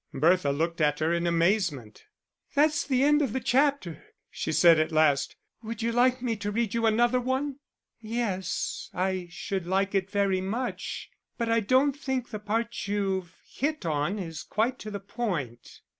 [0.15, 2.07] Bertha looked at her in amazement.
[2.55, 6.49] "That's the end of the chapter," she said at last; "would you like me to
[6.49, 7.59] read you another one?"
[7.99, 13.85] "Yes, I should like it very much; but I don't think the part you've hit
[13.85, 15.81] on is quite to the point."